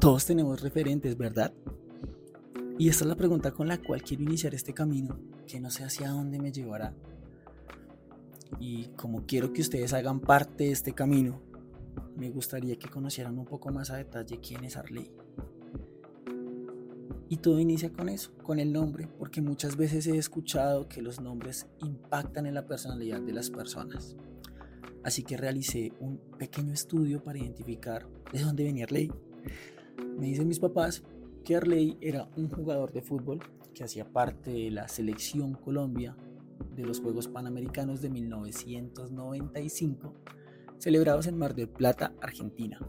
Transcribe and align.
Todos 0.00 0.26
tenemos 0.26 0.60
referentes, 0.60 1.18
¿verdad? 1.18 1.52
Y 2.78 2.88
esta 2.88 3.02
es 3.02 3.08
la 3.08 3.16
pregunta 3.16 3.50
con 3.50 3.66
la 3.66 3.78
cual 3.78 4.00
quiero 4.00 4.22
iniciar 4.22 4.54
este 4.54 4.72
camino, 4.72 5.18
que 5.44 5.58
no 5.58 5.70
sé 5.70 5.82
hacia 5.82 6.10
dónde 6.10 6.38
me 6.38 6.52
llevará. 6.52 6.94
Y 8.60 8.86
como 8.96 9.26
quiero 9.26 9.52
que 9.52 9.60
ustedes 9.60 9.92
hagan 9.92 10.20
parte 10.20 10.64
de 10.64 10.70
este 10.70 10.92
camino, 10.92 11.42
me 12.16 12.30
gustaría 12.30 12.76
que 12.76 12.88
conocieran 12.88 13.36
un 13.40 13.44
poco 13.44 13.72
más 13.72 13.90
a 13.90 13.96
detalle 13.96 14.38
quién 14.38 14.62
es 14.62 14.76
Arley. 14.76 15.10
Y 17.28 17.38
todo 17.38 17.58
inicia 17.58 17.92
con 17.92 18.08
eso, 18.08 18.30
con 18.44 18.60
el 18.60 18.72
nombre, 18.72 19.08
porque 19.18 19.42
muchas 19.42 19.76
veces 19.76 20.06
he 20.06 20.16
escuchado 20.16 20.88
que 20.88 21.02
los 21.02 21.20
nombres 21.20 21.66
impactan 21.80 22.46
en 22.46 22.54
la 22.54 22.66
personalidad 22.66 23.20
de 23.20 23.32
las 23.32 23.50
personas. 23.50 24.14
Así 25.02 25.24
que 25.24 25.36
realicé 25.36 25.92
un 25.98 26.18
pequeño 26.38 26.72
estudio 26.72 27.20
para 27.20 27.40
identificar 27.40 28.06
de 28.32 28.38
dónde 28.40 28.62
venía 28.62 28.84
Arley. 28.84 29.10
Me 30.18 30.26
dicen 30.26 30.48
mis 30.48 30.58
papás 30.58 31.04
que 31.44 31.54
Arley 31.54 31.96
era 32.00 32.28
un 32.36 32.48
jugador 32.48 32.92
de 32.92 33.02
fútbol 33.02 33.38
que 33.72 33.84
hacía 33.84 34.04
parte 34.04 34.50
de 34.50 34.70
la 34.72 34.88
selección 34.88 35.54
Colombia 35.54 36.16
de 36.74 36.84
los 36.84 37.00
Juegos 37.00 37.28
Panamericanos 37.28 38.02
de 38.02 38.10
1995, 38.10 40.14
celebrados 40.78 41.28
en 41.28 41.38
Mar 41.38 41.54
del 41.54 41.68
Plata, 41.68 42.14
Argentina. 42.20 42.80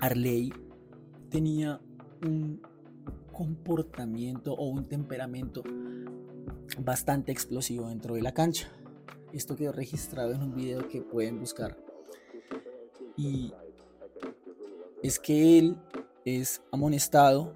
Arley 0.00 0.50
tenía 1.28 1.78
un 2.24 2.62
comportamiento 3.30 4.54
o 4.54 4.68
un 4.68 4.86
temperamento 4.86 5.62
bastante 6.82 7.32
explosivo 7.32 7.88
dentro 7.88 8.14
de 8.14 8.22
la 8.22 8.32
cancha. 8.32 8.68
Esto 9.34 9.56
quedó 9.56 9.72
registrado 9.72 10.32
en 10.32 10.42
un 10.42 10.54
video 10.54 10.88
que 10.88 11.02
pueden 11.02 11.38
buscar. 11.38 11.76
Y 13.16 13.52
es 15.02 15.18
que 15.18 15.58
él 15.58 15.76
es 16.24 16.62
amonestado 16.72 17.54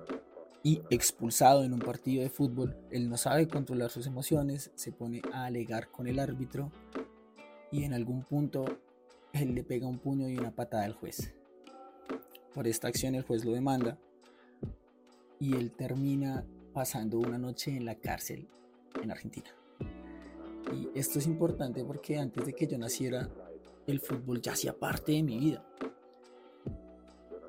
y 0.62 0.80
expulsado 0.90 1.64
en 1.64 1.72
un 1.72 1.80
partido 1.80 2.22
de 2.22 2.30
fútbol. 2.30 2.76
Él 2.90 3.08
no 3.08 3.16
sabe 3.16 3.48
controlar 3.48 3.90
sus 3.90 4.06
emociones, 4.06 4.70
se 4.74 4.92
pone 4.92 5.22
a 5.32 5.46
alegar 5.46 5.90
con 5.90 6.06
el 6.06 6.18
árbitro 6.18 6.70
y 7.70 7.84
en 7.84 7.94
algún 7.94 8.22
punto 8.22 8.64
él 9.32 9.54
le 9.54 9.64
pega 9.64 9.86
un 9.86 9.98
puño 9.98 10.28
y 10.28 10.36
una 10.36 10.54
patada 10.54 10.84
al 10.84 10.92
juez. 10.92 11.34
Por 12.54 12.66
esta 12.66 12.88
acción 12.88 13.14
el 13.14 13.22
juez 13.22 13.44
lo 13.44 13.52
demanda 13.52 13.98
y 15.40 15.54
él 15.54 15.72
termina 15.72 16.44
pasando 16.72 17.18
una 17.18 17.38
noche 17.38 17.76
en 17.76 17.84
la 17.84 17.96
cárcel 17.96 18.46
en 19.02 19.10
Argentina. 19.10 19.50
Y 20.72 20.88
esto 20.94 21.18
es 21.18 21.26
importante 21.26 21.84
porque 21.84 22.18
antes 22.18 22.46
de 22.46 22.52
que 22.52 22.66
yo 22.66 22.78
naciera, 22.78 23.28
el 23.86 24.00
fútbol 24.00 24.40
ya 24.40 24.52
hacía 24.52 24.78
parte 24.78 25.12
de 25.12 25.22
mi 25.22 25.38
vida. 25.38 25.66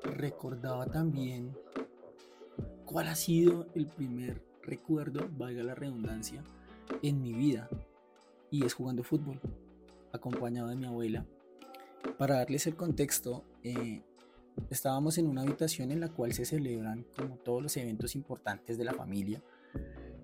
Recordaba 0.04 0.86
también 0.86 1.56
cuál 2.84 3.08
ha 3.08 3.14
sido 3.14 3.66
el 3.74 3.86
primer 3.86 4.42
recuerdo, 4.62 5.28
valga 5.36 5.62
la 5.62 5.74
redundancia, 5.74 6.42
en 7.02 7.22
mi 7.22 7.32
vida. 7.32 7.68
Y 8.50 8.64
es 8.64 8.74
jugando 8.74 9.02
fútbol, 9.02 9.40
acompañado 10.12 10.68
de 10.68 10.76
mi 10.76 10.86
abuela. 10.86 11.26
Para 12.18 12.36
darles 12.36 12.66
el 12.66 12.76
contexto, 12.76 13.44
eh, 13.62 14.02
estábamos 14.70 15.18
en 15.18 15.26
una 15.26 15.42
habitación 15.42 15.90
en 15.90 16.00
la 16.00 16.10
cual 16.10 16.32
se 16.32 16.44
celebran 16.44 17.06
como 17.16 17.36
todos 17.36 17.62
los 17.62 17.76
eventos 17.76 18.14
importantes 18.14 18.78
de 18.78 18.84
la 18.84 18.92
familia 18.92 19.42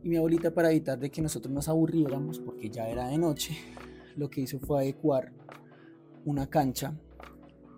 y 0.02 0.08
mi 0.08 0.16
abuelita 0.16 0.52
para 0.52 0.70
evitar 0.70 0.98
de 0.98 1.10
que 1.10 1.20
nosotros 1.20 1.52
nos 1.52 1.68
aburriéramos 1.68 2.38
porque 2.38 2.70
ya 2.70 2.88
era 2.88 3.08
de 3.08 3.18
noche, 3.18 3.56
lo 4.16 4.30
que 4.30 4.42
hizo 4.42 4.58
fue 4.58 4.80
adecuar 4.80 5.32
una 6.24 6.48
cancha 6.48 6.94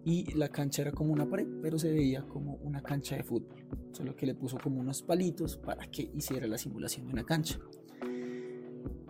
y 0.05 0.33
la 0.35 0.49
cancha 0.49 0.83
era 0.83 0.93
como 0.93 1.13
una 1.13 1.29
pared, 1.29 1.47
pero 1.61 1.79
se 1.79 1.93
veía 1.93 2.23
como 2.23 2.57
una 2.57 2.83
cancha 2.83 3.17
de 3.17 3.23
fútbol, 3.23 3.65
solo 3.93 4.17
que 4.17 4.27
le 4.27 4.35
puso 4.35 4.59
como 4.59 4.81
unos 4.81 5.03
palitos 5.03 5.57
para 5.57 5.87
que 5.91 6.11
hiciera 6.15 6.47
la 6.47 6.59
simulación 6.59 7.07
de 7.07 7.13
una 7.13 7.25
cancha. 7.25 7.59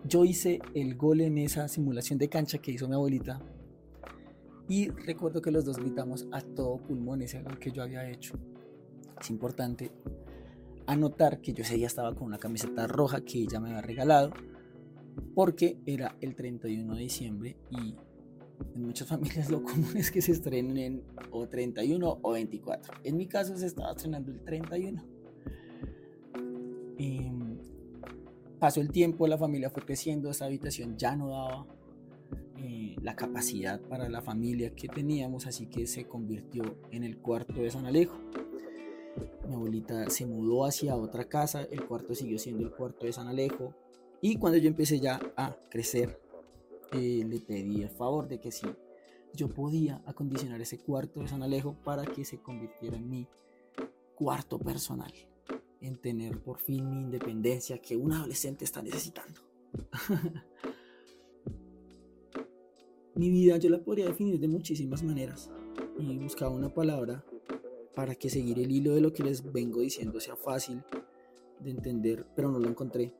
Yo 0.07 0.25
hice 0.25 0.61
el 0.75 0.97
gol 0.97 1.21
en 1.23 1.39
esa 1.39 1.69
simulación 1.69 2.19
de 2.19 2.29
cancha 2.29 2.59
que 2.59 2.73
hizo 2.73 2.89
mi 2.89 2.95
abuelita 2.95 3.41
y 4.69 4.89
recuerdo 4.91 5.41
que 5.41 5.51
los 5.51 5.65
dos 5.65 5.79
gritamos 5.79 6.27
a 6.33 6.41
todo 6.41 6.79
pulmón 6.79 7.23
ese 7.23 7.43
gol 7.43 7.59
que 7.59 7.71
yo 7.71 7.83
había 7.83 8.09
hecho. 8.11 8.39
Es 9.21 9.31
importante 9.31 9.93
anotar 10.87 11.41
que 11.41 11.53
yo 11.53 11.63
ese 11.63 11.77
día 11.77 11.87
estaba 11.87 12.15
con 12.15 12.27
una 12.27 12.39
camiseta 12.39 12.87
roja 12.87 13.23
que 13.23 13.39
ella 13.39 13.61
me 13.61 13.71
había 13.71 13.83
regalado 13.83 14.33
porque 15.35 15.79
era 15.87 16.17
el 16.21 16.35
31 16.35 16.95
de 16.95 17.01
diciembre 17.01 17.57
y 17.71 17.95
en 18.75 18.83
muchas 18.83 19.09
familias 19.09 19.51
lo 19.51 19.63
común 19.63 19.97
es 19.97 20.11
que 20.11 20.23
se 20.23 20.33
estrenen 20.33 21.03
o 21.31 21.49
31 21.49 22.19
o 22.23 22.33
24. 22.33 22.95
En 23.05 23.17
mi 23.17 23.27
caso 23.27 23.57
se 23.57 23.67
estaba 23.67 23.93
estrenando 23.93 24.31
el 24.31 24.43
31. 24.45 25.03
Y 26.99 27.31
pasó 28.59 28.81
el 28.81 28.91
tiempo, 28.91 29.27
la 29.27 29.39
familia 29.39 29.71
fue 29.71 29.83
creciendo, 29.85 30.31
esa 30.31 30.45
habitación 30.45 30.97
ya 30.97 31.17
no 31.17 31.31
daba 31.31 31.67
eh, 32.59 32.95
la 33.03 33.17
capacidad 33.17 33.81
para 33.81 34.09
la 34.09 34.23
familia 34.23 34.75
que 34.75 34.87
teníamos, 34.87 35.47
así 35.47 35.67
que 35.67 35.89
se 35.89 36.07
convirtió 36.07 36.77
en 36.93 37.03
el 37.03 37.19
cuarto 37.19 37.55
de 37.55 37.71
San 37.71 37.87
Alejo. 37.87 38.17
Mi 39.49 39.55
abuelita 39.55 40.09
se 40.11 40.27
mudó 40.27 40.65
hacia 40.65 40.95
otra 40.95 41.29
casa, 41.29 41.63
el 41.63 41.85
cuarto 41.87 42.15
siguió 42.15 42.39
siendo 42.39 42.63
el 42.63 42.71
cuarto 42.71 43.07
de 43.07 43.13
San 43.13 43.27
Alejo. 43.27 43.75
Y 44.21 44.37
cuando 44.37 44.59
yo 44.59 44.69
empecé 44.69 45.01
ya 45.01 45.21
a 45.37 45.57
crecer, 45.69 46.21
le 46.99 47.41
pedí 47.41 47.83
el 47.83 47.91
favor 47.91 48.29
de 48.29 48.41
que 48.41 48.51
si 48.51 48.67
yo 49.35 49.49
podía 49.49 50.03
acondicionar 50.07 50.61
ese 50.61 50.79
cuarto 50.79 51.21
de 51.21 51.29
San 51.29 51.43
Alejo 51.43 51.77
para 51.85 52.05
que 52.05 52.25
se 52.25 52.41
convirtiera 52.41 52.97
en 52.97 53.09
mi 53.09 53.27
cuarto 54.15 54.59
personal, 54.59 55.13
en 55.81 55.97
tener 55.97 56.41
por 56.43 56.59
fin 56.59 56.91
mi 56.91 57.01
independencia 57.01 57.79
que 57.79 57.97
un 57.97 58.13
adolescente 58.13 58.65
está 58.65 58.83
necesitando. 58.83 59.41
mi 63.15 63.31
vida 63.31 63.57
yo 63.57 63.71
la 63.71 63.83
podría 63.83 64.07
definir 64.07 64.39
de 64.39 64.49
muchísimas 64.49 65.03
maneras 65.03 65.51
y 65.99 66.17
buscaba 66.19 66.55
una 66.55 66.73
palabra 66.73 67.25
para 67.95 68.15
que 68.15 68.31
seguir 68.31 68.59
el 68.59 68.71
hilo 68.71 68.95
de 68.95 69.01
lo 69.01 69.13
que 69.13 69.23
les 69.23 69.53
vengo 69.53 69.81
diciendo 69.81 70.21
sea 70.21 70.37
fácil 70.37 70.83
de 71.61 71.71
entender, 71.71 72.27
pero 72.35 72.51
no 72.51 72.59
lo 72.59 72.69
encontré. 72.69 73.15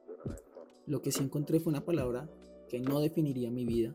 Lo 0.87 1.01
que 1.01 1.13
sí 1.13 1.23
encontré 1.23 1.61
fue 1.61 1.71
una 1.71 1.85
palabra 1.85 2.29
que 2.73 2.81
no 2.81 3.01
definiría 3.01 3.51
mi 3.51 3.67
vida 3.67 3.95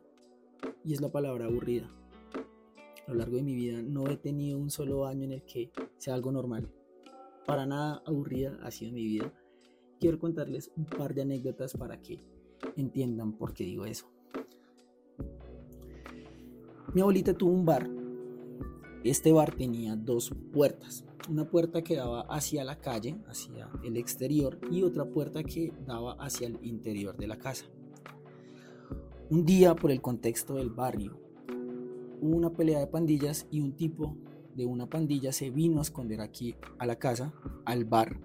y 0.86 0.94
es 0.94 1.02
la 1.02 1.12
palabra 1.12 1.48
aburrida. 1.48 1.90
A 3.08 3.12
lo 3.12 3.18
largo 3.18 3.36
de 3.36 3.44
mi 3.44 3.56
vida 3.56 3.82
no 3.82 4.08
he 4.08 4.18
tenido 4.18 4.58
un 4.60 4.70
solo 4.70 5.06
año 5.06 5.26
en 5.26 5.34
el 5.34 5.44
que 5.44 5.72
sea 5.98 6.14
algo 6.14 6.32
normal. 6.32 6.72
Para 7.46 7.66
nada 7.66 8.04
aburrida 8.06 8.58
ha 8.62 8.72
sido 8.72 8.94
mi 8.94 9.04
vida. 9.04 9.34
Quiero 10.00 10.20
contarles 10.20 10.72
un 10.78 10.86
par 10.86 11.14
de 11.14 11.24
anécdotas 11.24 11.74
para 11.74 12.00
que 12.02 12.22
entiendan 12.76 13.34
por 13.34 13.54
qué 13.54 13.66
digo 13.66 13.86
eso. 13.86 14.10
Mi 16.94 17.02
abuelita 17.02 17.34
tuvo 17.34 17.52
un 17.52 17.66
bar 17.66 17.90
este 19.10 19.32
bar 19.32 19.56
tenía 19.56 19.96
dos 19.96 20.34
puertas. 20.52 21.06
Una 21.30 21.50
puerta 21.50 21.82
que 21.82 21.96
daba 21.96 22.22
hacia 22.24 22.64
la 22.64 22.80
calle, 22.80 23.16
hacia 23.28 23.70
el 23.84 23.96
exterior, 23.96 24.60
y 24.70 24.84
otra 24.84 25.06
puerta 25.06 25.44
que 25.44 25.72
daba 25.86 26.14
hacia 26.14 26.48
el 26.48 26.60
interior 26.62 27.16
de 27.16 27.28
la 27.28 27.38
casa. 27.38 27.66
Un 29.30 29.44
día, 29.44 29.76
por 29.76 29.92
el 29.92 30.02
contexto 30.02 30.56
del 30.56 30.70
barrio, 30.70 31.20
hubo 32.22 32.38
una 32.38 32.54
pelea 32.54 32.80
de 32.80 32.88
pandillas 32.88 33.46
y 33.52 33.60
un 33.60 33.76
tipo 33.76 34.16
de 34.56 34.66
una 34.66 34.90
pandilla 34.90 35.34
se 35.34 35.50
vino 35.50 35.80
a 35.80 35.82
esconder 35.82 36.22
aquí 36.22 36.56
a 36.80 36.86
la 36.86 36.98
casa, 36.98 37.34
al 37.66 37.84
bar. 37.84 38.22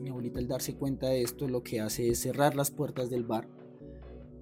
Mi 0.00 0.08
abuelita 0.08 0.38
al 0.38 0.46
darse 0.46 0.76
cuenta 0.76 1.08
de 1.08 1.22
esto 1.22 1.48
lo 1.48 1.64
que 1.64 1.80
hace 1.80 2.10
es 2.10 2.20
cerrar 2.20 2.54
las 2.54 2.70
puertas 2.70 3.10
del 3.10 3.24
bar 3.24 3.48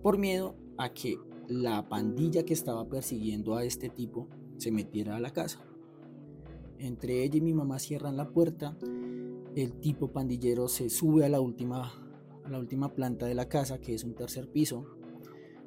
por 0.02 0.18
miedo 0.18 0.56
a 0.76 0.92
que 0.92 1.18
la 1.48 1.88
pandilla 1.88 2.44
que 2.44 2.52
estaba 2.52 2.86
persiguiendo 2.86 3.56
a 3.56 3.64
este 3.64 3.88
tipo 3.88 4.28
se 4.58 4.70
metiera 4.70 5.16
a 5.16 5.20
la 5.20 5.30
casa. 5.30 5.64
Entre 6.78 7.24
ella 7.24 7.38
y 7.38 7.40
mi 7.40 7.54
mamá 7.54 7.78
cierran 7.78 8.18
la 8.18 8.28
puerta. 8.28 8.76
El 9.56 9.72
tipo 9.80 10.12
pandillero 10.12 10.68
se 10.68 10.90
sube 10.90 11.24
a 11.24 11.30
la 11.30 11.40
última, 11.40 11.94
a 12.44 12.50
la 12.50 12.58
última 12.58 12.92
planta 12.92 13.24
de 13.24 13.34
la 13.34 13.48
casa, 13.48 13.80
que 13.80 13.94
es 13.94 14.04
un 14.04 14.14
tercer 14.14 14.50
piso. 14.50 14.93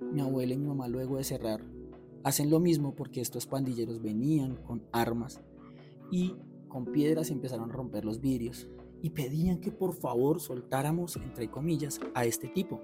Mi 0.01 0.21
abuela 0.21 0.53
y 0.53 0.57
mi 0.57 0.67
mamá 0.67 0.87
luego 0.87 1.17
de 1.17 1.23
cerrar 1.23 1.63
hacen 2.23 2.49
lo 2.49 2.59
mismo 2.59 2.93
porque 2.93 3.21
estos 3.21 3.45
pandilleros 3.47 4.01
venían 4.01 4.55
con 4.57 4.83
armas 4.91 5.41
y 6.11 6.35
con 6.67 6.85
piedras 6.85 7.31
empezaron 7.31 7.69
a 7.69 7.73
romper 7.73 8.05
los 8.05 8.19
vidrios 8.19 8.67
y 9.01 9.11
pedían 9.11 9.59
que 9.59 9.71
por 9.71 9.93
favor 9.93 10.41
soltáramos, 10.41 11.15
entre 11.17 11.49
comillas, 11.49 11.99
a 12.13 12.25
este 12.25 12.47
tipo. 12.47 12.81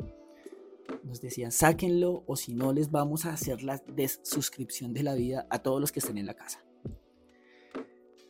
Nos 1.04 1.22
decían, 1.22 1.52
sáquenlo 1.52 2.24
o 2.28 2.36
si 2.36 2.54
no 2.54 2.72
les 2.72 2.92
vamos 2.92 3.26
a 3.26 3.34
hacer 3.34 3.64
la 3.64 3.82
desuscripción 3.96 4.94
de 4.94 5.04
la 5.04 5.16
vida 5.16 5.48
a 5.50 5.60
todos 5.60 5.82
los 5.82 5.92
que 5.92 6.00
estén 6.00 6.18
en 6.18 6.26
la 6.26 6.36
casa. 6.36 6.64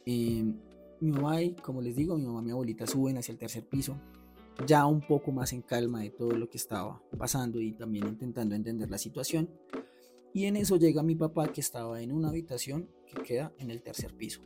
Eh, 0.05 0.43
mi 0.99 1.11
mamá 1.11 1.41
y, 1.41 1.53
como 1.55 1.81
les 1.81 1.95
digo, 1.95 2.17
mi 2.17 2.25
mamá 2.25 2.41
y 2.41 2.45
mi 2.45 2.51
abuelita 2.51 2.87
suben 2.87 3.17
hacia 3.17 3.33
el 3.33 3.37
tercer 3.37 3.67
piso, 3.67 3.97
ya 4.67 4.85
un 4.85 5.01
poco 5.01 5.31
más 5.31 5.53
en 5.53 5.61
calma 5.61 6.01
de 6.01 6.09
todo 6.09 6.33
lo 6.33 6.49
que 6.49 6.57
estaba 6.57 7.01
pasando 7.17 7.59
y 7.59 7.73
también 7.73 8.07
intentando 8.07 8.55
entender 8.55 8.89
la 8.89 8.97
situación. 8.97 9.49
Y 10.33 10.45
en 10.45 10.55
eso 10.55 10.77
llega 10.77 11.03
mi 11.03 11.15
papá 11.15 11.51
que 11.51 11.61
estaba 11.61 12.01
en 12.01 12.11
una 12.11 12.29
habitación 12.29 12.89
que 13.05 13.21
queda 13.21 13.53
en 13.59 13.69
el 13.71 13.81
tercer 13.81 14.13
piso. 14.15 14.41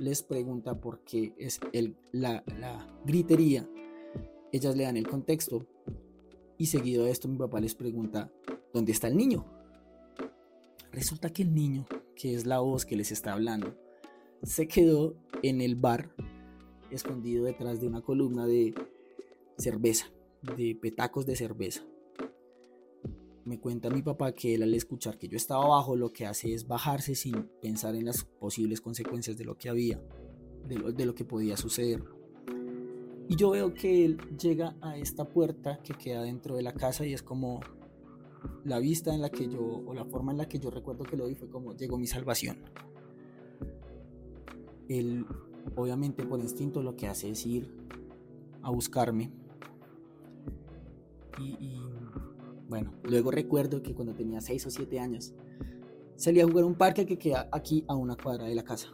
les 0.00 0.22
pregunta 0.22 0.80
por 0.80 1.04
qué 1.04 1.34
es 1.38 1.60
el, 1.72 1.96
la, 2.12 2.42
la 2.58 2.86
gritería, 3.04 3.68
ellas 4.52 4.76
le 4.76 4.84
dan 4.84 4.96
el 4.96 5.06
contexto 5.06 5.66
y 6.58 6.66
seguido 6.66 7.04
de 7.04 7.10
esto 7.10 7.28
mi 7.28 7.36
papá 7.36 7.60
les 7.60 7.74
pregunta, 7.74 8.32
¿dónde 8.72 8.92
está 8.92 9.08
el 9.08 9.16
niño? 9.16 9.44
Resulta 10.90 11.30
que 11.30 11.42
el 11.42 11.54
niño, 11.54 11.86
que 12.14 12.34
es 12.34 12.46
la 12.46 12.60
voz 12.60 12.86
que 12.86 12.96
les 12.96 13.12
está 13.12 13.34
hablando, 13.34 13.76
se 14.42 14.66
quedó 14.66 15.14
en 15.42 15.60
el 15.60 15.76
bar 15.76 16.14
escondido 16.90 17.44
detrás 17.44 17.80
de 17.80 17.86
una 17.86 18.00
columna 18.00 18.46
de 18.46 18.74
cerveza, 19.58 20.06
de 20.56 20.74
petacos 20.80 21.26
de 21.26 21.36
cerveza. 21.36 21.82
Me 23.44 23.60
cuenta 23.60 23.90
mi 23.90 24.02
papá 24.02 24.32
que 24.32 24.54
él 24.54 24.62
al 24.62 24.74
escuchar 24.74 25.18
que 25.18 25.28
yo 25.28 25.36
estaba 25.36 25.64
abajo 25.64 25.94
lo 25.94 26.12
que 26.12 26.26
hace 26.26 26.52
es 26.52 26.66
bajarse 26.66 27.14
sin 27.14 27.48
pensar 27.60 27.94
en 27.94 28.04
las 28.04 28.24
posibles 28.24 28.80
consecuencias 28.80 29.36
de 29.36 29.44
lo 29.44 29.56
que 29.56 29.68
había, 29.68 30.02
de 30.66 30.78
lo, 30.78 30.92
de 30.92 31.06
lo 31.06 31.14
que 31.14 31.24
podía 31.24 31.56
suceder. 31.56 32.02
Y 33.28 33.36
yo 33.36 33.50
veo 33.50 33.72
que 33.72 34.04
él 34.04 34.18
llega 34.38 34.76
a 34.80 34.96
esta 34.96 35.28
puerta 35.28 35.80
que 35.82 35.94
queda 35.94 36.22
dentro 36.22 36.56
de 36.56 36.62
la 36.62 36.72
casa 36.72 37.06
y 37.06 37.12
es 37.12 37.22
como 37.22 37.60
la 38.64 38.78
vista 38.78 39.14
en 39.14 39.20
la 39.20 39.30
que 39.30 39.48
yo, 39.48 39.82
o 39.86 39.94
la 39.94 40.04
forma 40.04 40.32
en 40.32 40.38
la 40.38 40.48
que 40.48 40.58
yo 40.58 40.70
recuerdo 40.70 41.04
que 41.04 41.16
lo 41.16 41.26
vi 41.26 41.34
fue 41.34 41.48
como 41.48 41.74
llegó 41.74 41.98
mi 41.98 42.06
salvación. 42.06 42.58
Él, 44.88 45.26
obviamente 45.74 46.24
por 46.24 46.40
instinto, 46.40 46.82
lo 46.82 46.96
que 46.96 47.08
hace 47.08 47.30
es 47.30 47.44
ir 47.46 47.68
a 48.62 48.70
buscarme. 48.70 49.32
Y 51.38 51.80
bueno, 52.68 52.92
luego 53.04 53.30
recuerdo 53.30 53.82
que 53.82 53.94
cuando 53.94 54.14
tenía 54.14 54.40
6 54.40 54.66
o 54.66 54.70
7 54.70 54.98
años, 54.98 55.32
salí 56.16 56.40
a 56.40 56.46
jugar 56.46 56.64
a 56.64 56.66
un 56.66 56.74
parque 56.74 57.06
que 57.06 57.18
queda 57.18 57.48
aquí 57.52 57.84
a 57.86 57.94
una 57.94 58.16
cuadra 58.16 58.46
de 58.46 58.54
la 58.54 58.64
casa. 58.64 58.88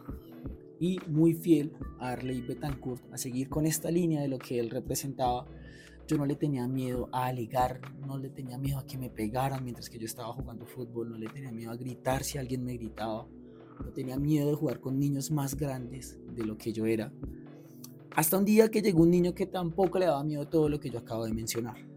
Y 0.79 0.99
muy 1.07 1.33
fiel 1.33 1.73
a 1.99 2.11
Arley 2.11 2.41
Betancourt, 2.41 3.01
a 3.11 3.17
seguir 3.17 3.49
con 3.49 3.65
esta 3.65 3.89
línea 3.89 4.21
de 4.21 4.27
lo 4.27 4.37
que 4.37 4.59
él 4.59 4.69
representaba, 4.69 5.47
yo 6.07 6.17
no 6.17 6.25
le 6.25 6.35
tenía 6.35 6.67
miedo 6.67 7.09
a 7.13 7.27
alegar, 7.27 7.79
no 8.05 8.17
le 8.17 8.29
tenía 8.29 8.57
miedo 8.57 8.77
a 8.77 8.85
que 8.85 8.97
me 8.97 9.09
pegaran 9.09 9.63
mientras 9.63 9.89
que 9.89 9.97
yo 9.97 10.05
estaba 10.05 10.33
jugando 10.33 10.65
fútbol, 10.65 11.09
no 11.09 11.17
le 11.17 11.27
tenía 11.27 11.51
miedo 11.51 11.71
a 11.71 11.77
gritar 11.77 12.23
si 12.23 12.37
alguien 12.37 12.63
me 12.63 12.73
gritaba, 12.73 13.25
no 13.83 13.91
tenía 13.93 14.17
miedo 14.17 14.49
de 14.49 14.55
jugar 14.55 14.81
con 14.81 14.99
niños 14.99 15.31
más 15.31 15.55
grandes 15.55 16.19
de 16.35 16.45
lo 16.45 16.57
que 16.57 16.73
yo 16.73 16.85
era. 16.85 17.11
Hasta 18.15 18.37
un 18.37 18.45
día 18.45 18.69
que 18.69 18.81
llegó 18.81 19.01
un 19.01 19.09
niño 19.09 19.33
que 19.33 19.47
tampoco 19.47 19.97
le 19.97 20.05
daba 20.05 20.23
miedo 20.23 20.47
todo 20.47 20.69
lo 20.69 20.79
que 20.79 20.89
yo 20.89 20.99
acabo 20.99 21.25
de 21.25 21.33
mencionar 21.33 21.92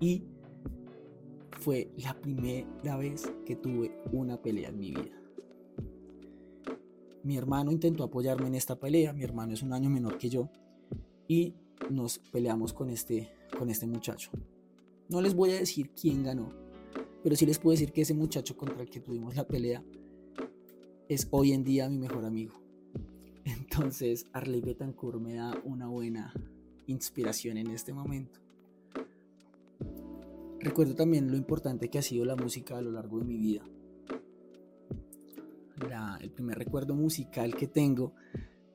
y 0.00 0.24
fue 1.58 1.90
la 1.96 2.18
primera 2.18 2.96
vez 2.96 3.30
que 3.44 3.56
tuve 3.56 3.96
una 4.12 4.40
pelea 4.40 4.68
en 4.68 4.78
mi 4.78 4.90
vida. 4.90 5.20
Mi 7.24 7.36
hermano 7.36 7.72
intentó 7.72 8.04
apoyarme 8.04 8.46
en 8.46 8.54
esta 8.54 8.78
pelea, 8.78 9.12
mi 9.12 9.24
hermano 9.24 9.52
es 9.52 9.62
un 9.62 9.72
año 9.72 9.90
menor 9.90 10.18
que 10.18 10.30
yo 10.30 10.48
y 11.26 11.54
nos 11.90 12.18
peleamos 12.18 12.72
con 12.72 12.90
este, 12.90 13.30
con 13.58 13.70
este 13.70 13.86
muchacho. 13.86 14.30
No 15.08 15.20
les 15.20 15.34
voy 15.34 15.50
a 15.50 15.58
decir 15.58 15.90
quién 15.90 16.22
ganó, 16.22 16.50
pero 17.22 17.34
sí 17.34 17.44
les 17.44 17.58
puedo 17.58 17.72
decir 17.72 17.92
que 17.92 18.02
ese 18.02 18.14
muchacho 18.14 18.56
contra 18.56 18.82
el 18.82 18.88
que 18.88 19.00
tuvimos 19.00 19.36
la 19.36 19.46
pelea 19.46 19.82
es 21.08 21.26
hoy 21.30 21.52
en 21.52 21.64
día 21.64 21.88
mi 21.88 21.98
mejor 21.98 22.24
amigo. 22.24 22.54
Entonces 23.44 24.26
Arley 24.32 24.60
Betancourt 24.60 25.20
me 25.20 25.34
da 25.34 25.60
una 25.64 25.88
buena 25.88 26.32
inspiración 26.86 27.56
en 27.56 27.68
este 27.70 27.92
momento. 27.92 28.40
Recuerdo 30.60 30.94
también 30.94 31.30
lo 31.30 31.36
importante 31.36 31.88
que 31.88 31.98
ha 31.98 32.02
sido 32.02 32.24
la 32.24 32.34
música 32.34 32.76
a 32.76 32.82
lo 32.82 32.90
largo 32.90 33.18
de 33.18 33.24
mi 33.24 33.38
vida. 33.38 33.64
el 36.20 36.32
primer 36.32 36.58
recuerdo 36.58 36.94
musical 36.94 37.54
que 37.54 37.68
tengo 37.68 38.12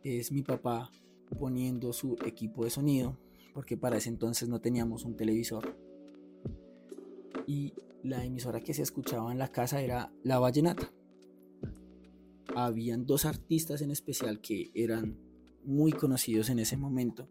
es 0.01 0.31
mi 0.31 0.43
papá 0.43 0.89
poniendo 1.37 1.91
su 1.91 2.15
equipo 2.25 2.63
de 2.63 2.69
sonido, 2.69 3.17
porque 3.53 3.75
para 3.75 3.97
ese 3.97 4.09
entonces 4.09 4.47
no 4.47 4.61
teníamos 4.61 5.03
un 5.03 5.17
televisor. 5.17 5.75
Y 7.47 7.73
la 8.01 8.23
emisora 8.23 8.61
que 8.61 8.73
se 8.73 8.81
escuchaba 8.81 9.31
en 9.33 9.39
la 9.39 9.49
casa 9.49 9.81
era 9.81 10.13
La 10.23 10.39
Vallenata. 10.39 10.93
Habían 12.55 13.05
dos 13.05 13.25
artistas 13.25 13.81
en 13.81 13.91
especial 13.91 14.39
que 14.39 14.71
eran 14.73 15.17
muy 15.65 15.91
conocidos 15.91 16.49
en 16.49 16.59
ese 16.59 16.77
momento 16.77 17.27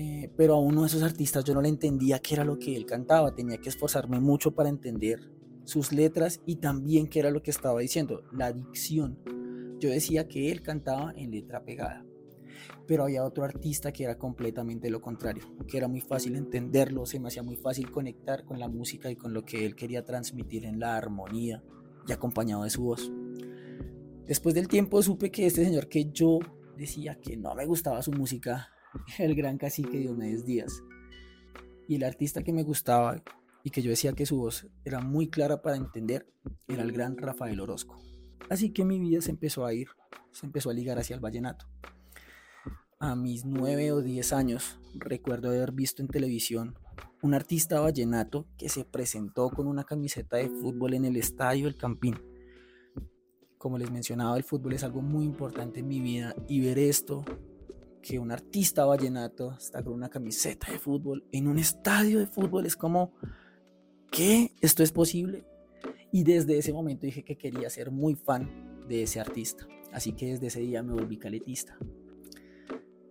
eh, 0.00 0.30
pero 0.36 0.54
a 0.54 0.60
uno 0.60 0.82
de 0.82 0.86
esos 0.86 1.02
artistas 1.02 1.42
yo 1.42 1.54
no 1.54 1.60
le 1.60 1.68
entendía 1.68 2.20
qué 2.20 2.34
era 2.34 2.44
lo 2.44 2.56
que 2.56 2.76
él 2.76 2.86
cantaba, 2.86 3.34
tenía 3.34 3.58
que 3.58 3.68
esforzarme 3.68 4.20
mucho 4.20 4.54
para 4.54 4.68
entender 4.68 5.18
sus 5.64 5.90
letras 5.90 6.40
y 6.46 6.56
también 6.56 7.08
qué 7.08 7.18
era 7.18 7.32
lo 7.32 7.42
que 7.42 7.50
estaba 7.50 7.80
diciendo, 7.80 8.22
la 8.30 8.52
dicción. 8.52 9.18
Yo 9.80 9.90
decía 9.90 10.28
que 10.28 10.52
él 10.52 10.62
cantaba 10.62 11.12
en 11.16 11.32
letra 11.32 11.64
pegada, 11.64 12.06
pero 12.86 13.02
había 13.02 13.24
otro 13.24 13.42
artista 13.42 13.90
que 13.90 14.04
era 14.04 14.18
completamente 14.18 14.88
lo 14.88 15.00
contrario, 15.00 15.42
que 15.66 15.78
era 15.78 15.88
muy 15.88 16.00
fácil 16.00 16.36
entenderlo, 16.36 17.04
se 17.04 17.18
me 17.18 17.26
hacía 17.26 17.42
muy 17.42 17.56
fácil 17.56 17.90
conectar 17.90 18.44
con 18.44 18.60
la 18.60 18.68
música 18.68 19.10
y 19.10 19.16
con 19.16 19.34
lo 19.34 19.44
que 19.44 19.66
él 19.66 19.74
quería 19.74 20.04
transmitir 20.04 20.64
en 20.64 20.78
la 20.78 20.96
armonía 20.96 21.64
y 22.06 22.12
acompañado 22.12 22.62
de 22.62 22.70
su 22.70 22.84
voz. 22.84 23.10
Después 24.26 24.54
del 24.54 24.68
tiempo 24.68 25.02
supe 25.02 25.32
que 25.32 25.46
este 25.46 25.64
señor 25.64 25.88
que 25.88 26.08
yo 26.12 26.38
decía 26.76 27.18
que 27.20 27.36
no 27.36 27.56
me 27.56 27.66
gustaba 27.66 28.00
su 28.00 28.12
música 28.12 28.70
el 29.18 29.34
gran 29.34 29.58
cacique 29.58 29.98
Diomedes 29.98 30.44
Díaz. 30.44 30.82
Y 31.86 31.96
el 31.96 32.04
artista 32.04 32.42
que 32.42 32.52
me 32.52 32.62
gustaba 32.62 33.22
y 33.64 33.70
que 33.70 33.82
yo 33.82 33.90
decía 33.90 34.12
que 34.12 34.26
su 34.26 34.38
voz 34.38 34.66
era 34.84 35.00
muy 35.00 35.28
clara 35.28 35.62
para 35.62 35.76
entender 35.76 36.26
era 36.66 36.82
el 36.82 36.92
gran 36.92 37.16
Rafael 37.16 37.60
Orozco. 37.60 38.00
Así 38.50 38.70
que 38.70 38.84
mi 38.84 38.98
vida 38.98 39.20
se 39.20 39.30
empezó 39.30 39.66
a 39.66 39.74
ir, 39.74 39.88
se 40.32 40.46
empezó 40.46 40.70
a 40.70 40.74
ligar 40.74 40.98
hacia 40.98 41.14
el 41.14 41.20
vallenato. 41.20 41.66
A 42.98 43.14
mis 43.14 43.44
nueve 43.44 43.92
o 43.92 44.02
diez 44.02 44.32
años 44.32 44.80
recuerdo 44.94 45.48
haber 45.48 45.72
visto 45.72 46.02
en 46.02 46.08
televisión 46.08 46.76
un 47.22 47.34
artista 47.34 47.80
vallenato 47.80 48.46
que 48.56 48.68
se 48.68 48.84
presentó 48.84 49.50
con 49.50 49.66
una 49.66 49.84
camiseta 49.84 50.36
de 50.36 50.48
fútbol 50.48 50.94
en 50.94 51.04
el 51.04 51.16
estadio 51.16 51.68
El 51.68 51.76
Campín. 51.76 52.16
Como 53.56 53.76
les 53.76 53.90
mencionaba, 53.90 54.36
el 54.36 54.44
fútbol 54.44 54.72
es 54.74 54.84
algo 54.84 55.02
muy 55.02 55.24
importante 55.24 55.80
en 55.80 55.88
mi 55.88 56.00
vida 56.00 56.34
y 56.48 56.60
ver 56.60 56.78
esto 56.78 57.24
que 58.08 58.18
un 58.18 58.32
artista 58.32 58.86
vallenato 58.86 59.52
está 59.52 59.82
con 59.82 59.92
una 59.92 60.08
camiseta 60.08 60.72
de 60.72 60.78
fútbol 60.78 61.26
en 61.30 61.46
un 61.46 61.58
estadio 61.58 62.18
de 62.18 62.26
fútbol 62.26 62.64
es 62.64 62.74
como, 62.74 63.12
¿qué? 64.10 64.52
¿Esto 64.62 64.82
es 64.82 64.92
posible? 64.92 65.44
Y 66.10 66.24
desde 66.24 66.56
ese 66.56 66.72
momento 66.72 67.04
dije 67.04 67.22
que 67.22 67.36
quería 67.36 67.68
ser 67.68 67.90
muy 67.90 68.14
fan 68.14 68.86
de 68.88 69.02
ese 69.02 69.20
artista. 69.20 69.68
Así 69.92 70.14
que 70.14 70.28
desde 70.28 70.46
ese 70.46 70.60
día 70.60 70.82
me 70.82 70.94
volví 70.94 71.18
caletista. 71.18 71.76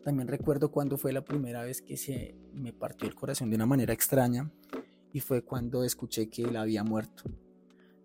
También 0.03 0.27
recuerdo 0.27 0.71
cuando 0.71 0.97
fue 0.97 1.13
la 1.13 1.23
primera 1.23 1.61
vez 1.61 1.83
que 1.83 1.95
se 1.95 2.33
me 2.51 2.73
partió 2.73 3.07
el 3.07 3.13
corazón 3.13 3.51
de 3.51 3.55
una 3.55 3.67
manera 3.67 3.93
extraña 3.93 4.51
y 5.13 5.19
fue 5.19 5.43
cuando 5.43 5.83
escuché 5.83 6.27
que 6.27 6.41
él 6.41 6.55
había 6.55 6.83
muerto. 6.83 7.25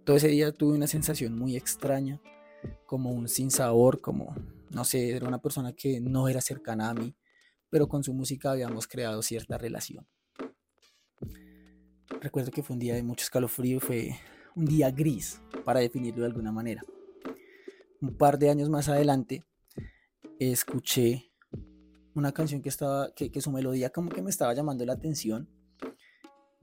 Todo 0.05 0.17
ese 0.17 0.29
día 0.29 0.53
tuve 0.53 0.77
una 0.77 0.87
sensación 0.87 1.39
muy 1.39 1.57
extraña, 1.57 2.21
como 2.85 3.13
un 3.13 3.29
sinsabor, 3.29 4.03
como 4.03 4.35
no 4.73 4.85
sé, 4.85 5.17
era 5.17 5.29
una 5.29 5.41
persona 5.41 5.73
que 5.73 6.01
no 6.01 6.29
era 6.29 6.41
cercana 6.41 6.91
a 6.91 6.95
mí, 6.95 7.15
pero 7.71 7.89
con 7.89 8.03
su 8.03 8.13
música 8.13 8.51
habíamos 8.51 8.87
creado 8.87 9.23
cierta 9.23 9.59
relación. 9.59 10.07
Recuerdo 12.21 12.51
que 12.51 12.63
fue 12.63 12.75
un 12.75 12.81
día 12.81 12.95
de 12.95 13.03
mucho 13.03 13.25
escalofrío, 13.25 13.81
fue 13.81 14.15
un 14.55 14.67
día 14.67 14.91
gris, 14.91 15.41
para 15.65 15.81
definirlo 15.81 16.21
de 16.21 16.27
alguna 16.27 16.53
manera. 16.53 16.83
Un 18.01 18.17
par 18.17 18.39
de 18.39 18.51
años 18.51 18.69
más 18.69 18.89
adelante, 18.89 19.45
escuché 20.39 21.33
una 22.15 22.33
canción 22.33 22.61
que 22.61 22.69
estaba, 22.69 23.13
que, 23.15 23.41
su 23.41 23.51
melodía 23.51 23.91
como 23.91 24.11
que 24.11 24.23
me 24.23 24.31
estaba 24.31 24.55
llamando 24.55 24.85
la 24.85 24.93
atención 24.95 25.49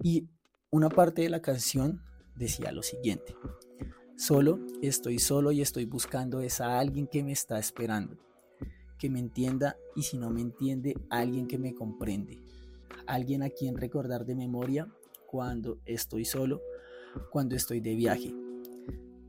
y 0.03 0.29
una 0.69 0.89
parte 0.89 1.23
de 1.23 1.29
la 1.29 1.41
canción 1.41 2.03
decía 2.35 2.71
lo 2.71 2.83
siguiente. 2.83 3.35
Solo, 4.19 4.59
estoy 4.81 5.17
solo 5.17 5.53
y 5.53 5.61
estoy 5.61 5.85
buscando 5.85 6.41
es 6.41 6.59
a 6.59 6.77
alguien 6.77 7.07
que 7.07 7.23
me 7.23 7.31
está 7.31 7.57
esperando, 7.57 8.17
que 8.97 9.09
me 9.09 9.17
entienda 9.17 9.77
y 9.95 10.03
si 10.03 10.17
no 10.17 10.29
me 10.29 10.41
entiende, 10.41 10.93
alguien 11.09 11.47
que 11.47 11.57
me 11.57 11.73
comprende, 11.73 12.37
alguien 13.07 13.43
a 13.43 13.49
quien 13.49 13.77
recordar 13.77 14.25
de 14.25 14.35
memoria 14.35 14.93
cuando 15.25 15.79
estoy 15.85 16.25
solo, 16.25 16.61
cuando 17.31 17.55
estoy 17.55 17.79
de 17.79 17.95
viaje. 17.95 18.35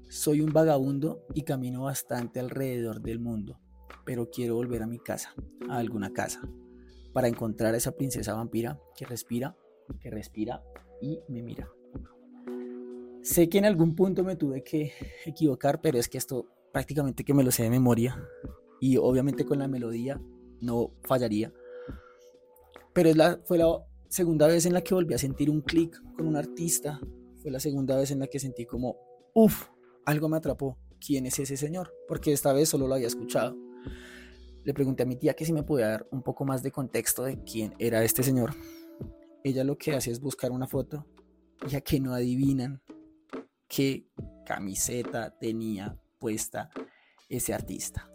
Soy 0.08 0.40
un 0.40 0.52
vagabundo 0.52 1.24
y 1.34 1.42
camino 1.42 1.82
bastante 1.84 2.40
alrededor 2.40 3.00
del 3.00 3.20
mundo, 3.20 3.60
pero 4.04 4.28
quiero 4.28 4.56
volver 4.56 4.82
a 4.82 4.88
mi 4.88 4.98
casa, 4.98 5.32
a 5.68 5.76
alguna 5.78 6.12
casa, 6.12 6.40
para 7.12 7.28
encontrar 7.28 7.74
a 7.74 7.76
esa 7.76 7.92
princesa 7.92 8.34
vampira 8.34 8.80
que 8.96 9.06
respira, 9.06 9.56
que 10.00 10.10
respira 10.10 10.64
y 11.00 11.20
me 11.28 11.42
mira. 11.42 11.70
Sé 13.22 13.50
que 13.50 13.58
en 13.58 13.66
algún 13.66 13.94
punto 13.94 14.24
me 14.24 14.36
tuve 14.36 14.64
que 14.64 14.92
equivocar, 15.26 15.80
pero 15.82 15.98
es 15.98 16.08
que 16.08 16.18
esto 16.18 16.46
prácticamente 16.72 17.24
que 17.24 17.34
me 17.34 17.44
lo 17.44 17.50
sé 17.50 17.64
de 17.64 17.70
memoria. 17.70 18.22
Y 18.80 18.96
obviamente 18.96 19.44
con 19.44 19.58
la 19.58 19.68
melodía 19.68 20.20
no 20.60 20.92
fallaría. 21.02 21.52
Pero 22.94 23.10
es 23.10 23.16
la, 23.16 23.38
fue 23.44 23.58
la 23.58 23.84
segunda 24.08 24.46
vez 24.46 24.64
en 24.64 24.72
la 24.72 24.82
que 24.82 24.94
volví 24.94 25.12
a 25.14 25.18
sentir 25.18 25.50
un 25.50 25.60
clic 25.60 26.00
con 26.16 26.26
un 26.26 26.36
artista. 26.36 26.98
Fue 27.42 27.50
la 27.50 27.60
segunda 27.60 27.96
vez 27.96 28.10
en 28.10 28.20
la 28.20 28.26
que 28.26 28.38
sentí 28.38 28.64
como, 28.64 28.96
uff, 29.34 29.68
algo 30.06 30.28
me 30.28 30.38
atrapó. 30.38 30.78
quién 30.98 31.26
es 31.26 31.38
ese 31.38 31.56
señor, 31.56 31.92
porque 32.08 32.32
esta 32.32 32.52
vez 32.52 32.70
solo 32.70 32.88
lo 32.88 32.94
había 32.94 33.06
escuchado. 33.06 33.56
Le 34.64 34.74
pregunté 34.74 35.02
a 35.02 35.06
mi 35.06 35.16
tía 35.16 35.34
que 35.34 35.44
si 35.44 35.52
me 35.52 35.62
podía 35.62 35.88
dar 35.88 36.08
un 36.10 36.22
poco 36.22 36.44
más 36.44 36.62
de 36.62 36.70
contexto 36.70 37.24
de 37.24 37.42
quién 37.44 37.74
era 37.78 38.02
este 38.02 38.22
señor. 38.22 38.52
Ella 39.44 39.64
lo 39.64 39.76
que 39.78 39.92
hace 39.92 40.10
es 40.10 40.20
buscar 40.20 40.50
una 40.50 40.66
foto, 40.66 41.06
ya 41.68 41.80
que 41.80 42.00
no 42.00 42.12
adivinan 42.12 42.82
qué 43.70 44.08
camiseta 44.44 45.30
tenía 45.38 45.96
puesta 46.18 46.68
ese 47.28 47.54
artista. 47.54 48.10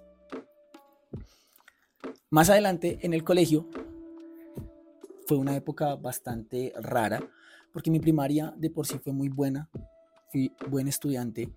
Más 2.30 2.50
adelante 2.50 3.00
en 3.02 3.14
el 3.14 3.24
colegio 3.24 3.68
fue 5.26 5.38
una 5.38 5.56
época 5.56 5.96
bastante 5.96 6.74
rara 6.76 7.22
porque 7.72 7.90
mi 7.90 8.00
primaria 8.00 8.54
de 8.58 8.70
por 8.70 8.86
sí 8.86 9.00
fue 9.00 9.14
muy 9.14 9.30
buena, 9.30 9.70
fui 10.32 10.54
buen 10.70 10.88
estudiante, 10.88 11.50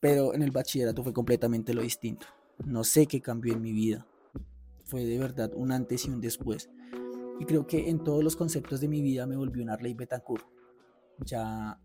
pero 0.00 0.34
en 0.34 0.42
el 0.42 0.50
bachillerato 0.50 1.02
fue 1.02 1.12
completamente 1.12 1.72
lo 1.72 1.82
distinto. 1.82 2.26
No 2.64 2.84
sé 2.84 3.06
qué 3.06 3.20
cambió 3.20 3.54
en 3.54 3.62
mi 3.62 3.72
vida. 3.72 4.06
Fue 4.84 5.04
de 5.04 5.18
verdad 5.18 5.52
un 5.54 5.72
antes 5.72 6.04
y 6.06 6.10
un 6.10 6.20
después. 6.20 6.68
Y 7.38 7.44
creo 7.46 7.66
que 7.66 7.88
en 7.88 8.02
todos 8.02 8.22
los 8.22 8.36
conceptos 8.36 8.80
de 8.80 8.88
mi 8.88 9.00
vida 9.00 9.26
me 9.26 9.36
volvió 9.36 9.62
un 9.62 9.70
Arley 9.70 9.94
Betancourt. 9.94 10.44
Ya 11.24 11.80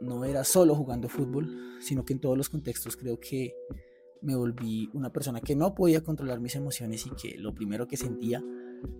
no 0.00 0.24
era 0.24 0.44
solo 0.44 0.74
jugando 0.74 1.08
fútbol, 1.08 1.78
sino 1.80 2.04
que 2.04 2.12
en 2.12 2.20
todos 2.20 2.36
los 2.36 2.48
contextos 2.48 2.96
creo 2.96 3.18
que 3.18 3.54
me 4.22 4.34
volví 4.34 4.90
una 4.92 5.12
persona 5.12 5.40
que 5.40 5.54
no 5.54 5.74
podía 5.74 6.02
controlar 6.02 6.40
mis 6.40 6.56
emociones 6.56 7.06
y 7.06 7.10
que 7.10 7.38
lo 7.38 7.54
primero 7.54 7.86
que 7.86 7.96
sentía 7.96 8.42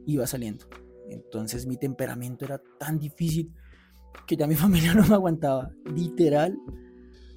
iba 0.07 0.27
saliendo. 0.27 0.67
Entonces 1.09 1.67
mi 1.67 1.77
temperamento 1.77 2.45
era 2.45 2.63
tan 2.79 2.99
difícil 2.99 3.53
que 4.27 4.37
ya 4.37 4.47
mi 4.47 4.55
familia 4.57 4.95
no 4.95 5.07
me 5.07 5.15
aguantaba. 5.15 5.71
Literal, 5.95 6.59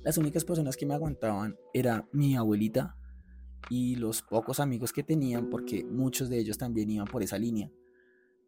las 0.04 0.18
únicas 0.18 0.46
personas 0.46 0.78
que 0.78 0.86
me 0.86 0.94
aguantaban 0.94 1.56
era 1.74 2.08
mi 2.12 2.36
abuelita 2.36 2.96
y 3.70 3.96
los 3.96 4.22
pocos 4.22 4.60
amigos 4.60 4.94
que 4.94 5.04
tenían, 5.04 5.50
porque 5.50 5.84
muchos 5.84 6.30
de 6.30 6.40
ellos 6.40 6.58
también 6.58 6.90
iban 6.90 7.08
por 7.08 7.24
esa 7.24 7.38
línea 7.38 7.72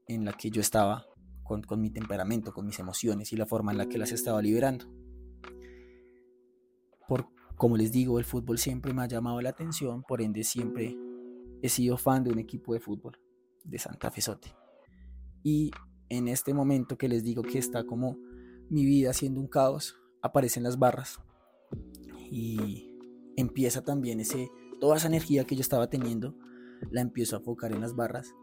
en 0.07 0.25
la 0.25 0.33
que 0.33 0.49
yo 0.49 0.61
estaba 0.61 1.05
con, 1.43 1.61
con 1.63 1.81
mi 1.81 1.89
temperamento, 1.89 2.53
con 2.53 2.65
mis 2.65 2.79
emociones 2.79 3.31
y 3.33 3.37
la 3.37 3.45
forma 3.45 3.71
en 3.71 3.77
la 3.77 3.87
que 3.87 3.97
las 3.97 4.11
estaba 4.11 4.41
liberando. 4.41 4.85
Como 7.55 7.77
les 7.77 7.91
digo, 7.91 8.17
el 8.17 8.25
fútbol 8.25 8.57
siempre 8.57 8.93
me 8.93 9.03
ha 9.03 9.07
llamado 9.07 9.39
la 9.41 9.49
atención, 9.49 10.03
por 10.03 10.21
ende 10.21 10.43
siempre 10.43 10.97
he 11.61 11.69
sido 11.69 11.97
fan 11.97 12.23
de 12.23 12.31
un 12.31 12.39
equipo 12.39 12.73
de 12.73 12.79
fútbol, 12.79 13.19
de 13.63 13.77
Santa 13.77 14.09
Fe 14.09 14.21
Sote. 14.21 14.55
Y 15.43 15.71
en 16.09 16.27
este 16.27 16.53
momento 16.53 16.97
que 16.97 17.07
les 17.07 17.23
digo 17.23 17.43
que 17.43 17.59
está 17.59 17.83
como 17.83 18.17
mi 18.69 18.85
vida 18.85 19.13
siendo 19.13 19.39
un 19.39 19.47
caos, 19.47 19.95
aparecen 20.21 20.63
las 20.63 20.79
barras 20.79 21.19
y 22.31 22.95
empieza 23.35 23.83
también 23.83 24.19
ese 24.19 24.49
toda 24.79 24.97
esa 24.97 25.07
energía 25.07 25.45
que 25.45 25.55
yo 25.55 25.61
estaba 25.61 25.89
teniendo 25.89 26.35
la 26.89 27.01
empiezo 27.01 27.35
a 27.35 27.39
enfocar 27.39 27.71
en 27.71 27.81
las 27.81 27.95
barras, 27.95 28.33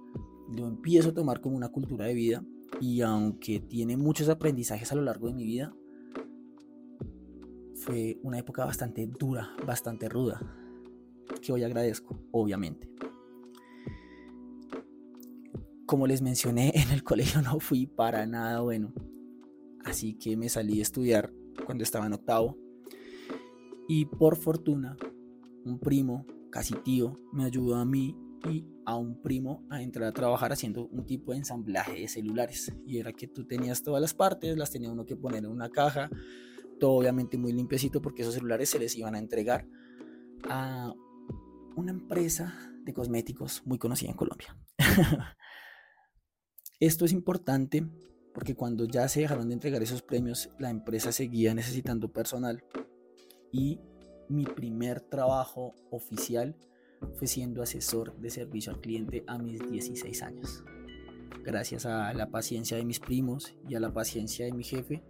lo 0.48 0.68
empiezo 0.68 1.10
a 1.10 1.14
tomar 1.14 1.40
como 1.40 1.56
una 1.56 1.70
cultura 1.70 2.04
de 2.06 2.14
vida 2.14 2.44
y 2.80 3.00
aunque 3.00 3.58
tiene 3.58 3.96
muchos 3.96 4.28
aprendizajes 4.28 4.92
a 4.92 4.94
lo 4.94 5.02
largo 5.02 5.26
de 5.26 5.34
mi 5.34 5.44
vida, 5.44 5.74
fue 7.80 8.18
una 8.22 8.38
época 8.38 8.64
bastante 8.64 9.06
dura, 9.06 9.50
bastante 9.66 10.08
ruda, 10.08 10.40
que 11.40 11.52
hoy 11.52 11.64
agradezco, 11.64 12.18
obviamente 12.30 12.88
como 15.88 16.06
les 16.06 16.20
mencioné, 16.20 16.70
en 16.74 16.90
el 16.90 17.02
colegio 17.02 17.42
no 17.42 17.58
fui 17.58 17.86
para 17.86 18.26
nada 18.26 18.60
bueno. 18.60 18.92
Así 19.84 20.14
que 20.14 20.36
me 20.36 20.50
salí 20.50 20.78
a 20.78 20.82
estudiar 20.82 21.32
cuando 21.64 21.82
estaba 21.82 22.06
en 22.06 22.12
octavo. 22.12 22.56
Y 23.88 24.04
por 24.04 24.36
fortuna, 24.36 24.98
un 25.64 25.80
primo, 25.80 26.26
casi 26.50 26.74
tío, 26.84 27.18
me 27.32 27.44
ayudó 27.44 27.76
a 27.76 27.86
mí 27.86 28.14
y 28.50 28.66
a 28.84 28.96
un 28.96 29.22
primo 29.22 29.66
a 29.70 29.82
entrar 29.82 30.08
a 30.08 30.12
trabajar 30.12 30.52
haciendo 30.52 30.86
un 30.88 31.06
tipo 31.06 31.32
de 31.32 31.38
ensamblaje 31.38 32.02
de 32.02 32.08
celulares. 32.08 32.70
Y 32.86 32.98
era 32.98 33.14
que 33.14 33.26
tú 33.26 33.46
tenías 33.46 33.82
todas 33.82 34.02
las 34.02 34.12
partes, 34.12 34.58
las 34.58 34.70
tenía 34.70 34.92
uno 34.92 35.06
que 35.06 35.16
poner 35.16 35.44
en 35.46 35.50
una 35.50 35.70
caja, 35.70 36.10
obviamente 36.84 37.38
muy 37.38 37.52
limpiecito 37.52 38.00
porque 38.00 38.22
esos 38.22 38.34
celulares 38.34 38.70
se 38.70 38.78
les 38.78 38.96
iban 38.96 39.14
a 39.14 39.18
entregar 39.18 39.66
a 40.48 40.92
una 41.76 41.90
empresa 41.92 42.72
de 42.84 42.92
cosméticos 42.92 43.62
muy 43.66 43.78
conocida 43.78 44.10
en 44.10 44.16
Colombia. 44.16 44.56
Esto 46.80 47.04
es 47.04 47.12
importante 47.12 47.86
porque 48.32 48.54
cuando 48.54 48.84
ya 48.84 49.08
se 49.08 49.20
dejaron 49.20 49.48
de 49.48 49.54
entregar 49.54 49.82
esos 49.82 50.02
premios, 50.02 50.50
la 50.58 50.70
empresa 50.70 51.10
seguía 51.12 51.54
necesitando 51.54 52.12
personal 52.12 52.64
y 53.52 53.80
mi 54.28 54.44
primer 54.44 55.00
trabajo 55.00 55.74
oficial 55.90 56.56
fue 57.16 57.26
siendo 57.26 57.62
asesor 57.62 58.16
de 58.18 58.30
servicio 58.30 58.72
al 58.72 58.80
cliente 58.80 59.24
a 59.26 59.38
mis 59.38 59.68
16 59.70 60.22
años. 60.22 60.64
Gracias 61.42 61.86
a 61.86 62.12
la 62.12 62.30
paciencia 62.30 62.76
de 62.76 62.84
mis 62.84 63.00
primos 63.00 63.54
y 63.68 63.74
a 63.74 63.80
la 63.80 63.92
paciencia 63.92 64.44
de 64.44 64.52
mi 64.52 64.64
jefe, 64.64 65.02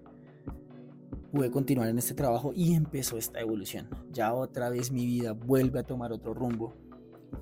pude 1.32 1.50
continuar 1.50 1.88
en 1.88 1.98
este 1.98 2.14
trabajo 2.14 2.52
y 2.54 2.74
empezó 2.74 3.16
esta 3.16 3.40
evolución. 3.40 3.88
Ya 4.12 4.32
otra 4.32 4.70
vez 4.70 4.90
mi 4.90 5.06
vida 5.06 5.32
vuelve 5.32 5.80
a 5.80 5.82
tomar 5.82 6.12
otro 6.12 6.34
rumbo, 6.34 6.74